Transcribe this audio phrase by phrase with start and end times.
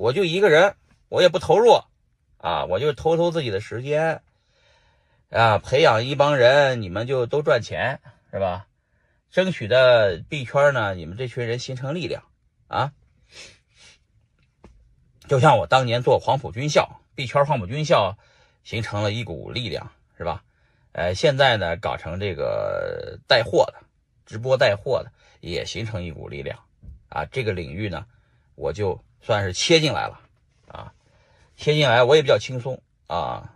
[0.00, 0.76] 我就一个人，
[1.10, 1.78] 我也不投入
[2.38, 4.22] 啊，我就偷偷自己的时间
[5.28, 8.00] 啊，培养一帮人，你们就都赚钱，
[8.32, 8.66] 是吧？
[9.30, 12.22] 争取的币圈呢，你们这群人形成力量
[12.66, 12.92] 啊，
[15.28, 18.16] 就像我当年做黄埔军校，币圈黄埔军校
[18.64, 20.42] 形成了一股力量，是吧？
[20.92, 23.74] 呃，现在呢，搞成这个带货的，
[24.24, 26.58] 直播带货的，也形成一股力量
[27.10, 27.26] 啊。
[27.26, 28.06] 这个领域呢，
[28.54, 30.20] 我就算是切进来了
[30.66, 30.92] 啊，
[31.56, 33.54] 切进来我也比较轻松啊，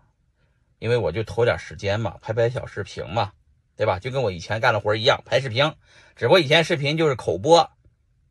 [0.78, 3.32] 因为我就投点时间嘛，拍拍小视频嘛。
[3.76, 3.98] 对吧？
[3.98, 5.74] 就跟我以前干的活一样，拍视频，
[6.14, 7.72] 只不过以前视频就是口播，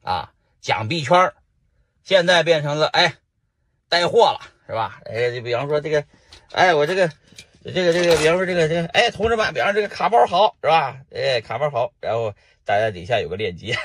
[0.02, 1.34] 啊，讲币圈
[2.02, 3.16] 现在变成了哎，
[3.90, 5.02] 带货了，是吧？
[5.04, 6.06] 哎，就比方说这个，
[6.54, 7.10] 哎，我这个，
[7.62, 10.98] 这个，这个，比方说这个，这个，哎，同志们，比方这个卡包好，是吧？
[11.12, 13.78] 哎，卡包好，然后大家底下有个链接，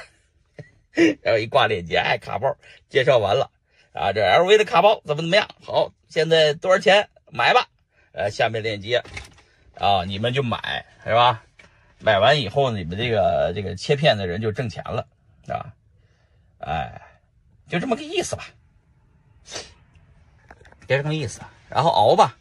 [1.23, 2.57] 然后一挂链接，哎，卡包
[2.89, 3.51] 介绍完了，
[3.93, 5.49] 啊，这 LV 的卡包怎么怎么样？
[5.63, 7.09] 好，现在多少钱？
[7.31, 7.69] 买吧，
[8.13, 9.03] 呃，下面链接，
[9.77, 11.45] 啊，你们就买，是吧？
[12.01, 15.07] 买完以后，你们这个这个切片的人就挣钱了，
[15.47, 15.75] 啊，
[16.59, 17.01] 哎，
[17.69, 18.45] 就这么个意思吧，
[20.87, 21.41] 别这么意思。
[21.69, 22.39] 然后熬吧，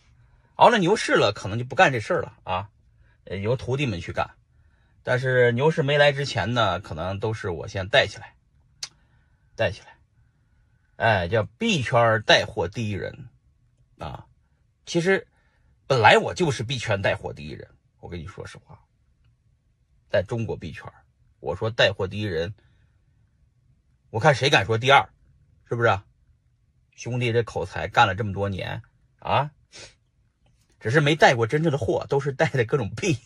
[0.55, 2.69] 熬了牛市了，可能就不干这事儿了啊，
[3.25, 4.31] 由徒弟们去干。
[5.03, 8.33] 但是牛市没来之前呢，可能都是我先带起来，
[9.57, 9.97] 带起来，
[10.97, 13.27] 哎，叫币圈带货第一人
[13.97, 14.27] 啊。
[14.85, 15.27] 其实
[15.87, 17.67] 本来我就是币圈带货第一人，
[17.99, 18.79] 我跟你说实话。
[20.09, 20.85] 在中国币圈，
[21.39, 22.53] 我说带货第一人，
[24.11, 25.09] 我看谁敢说第二，
[25.67, 25.99] 是不是？
[26.91, 28.81] 兄弟这口才干了这么多年
[29.19, 29.51] 啊，
[30.79, 33.19] 只是没带过真正的货，都是带的各种币，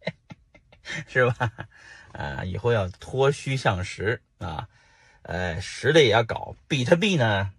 [1.08, 1.52] 是吧？
[2.12, 4.68] 啊，以后要脱虚向实啊，
[5.22, 6.56] 呃，实的也要搞。
[6.68, 7.52] 比特币呢，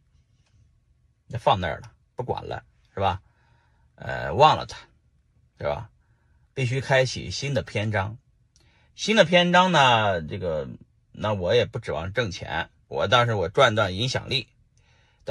[1.28, 3.22] 那放那儿了，不管了，是吧？
[3.96, 4.78] 呃，忘了它，
[5.58, 5.90] 是吧？
[6.54, 8.18] 必须开启新的篇章。
[8.96, 10.22] 新的篇章呢？
[10.22, 10.68] 这个，
[11.12, 14.48] 那我也不指望挣钱，我但是我赚赚影响力